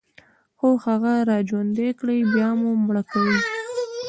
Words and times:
خو 0.57 0.69
هغه 0.85 1.13
راژوندي 1.31 1.89
كړئ، 1.99 2.19
بيا 2.33 2.49
مو 2.59 2.71
مړه 2.85 3.03
کوي 3.11 3.37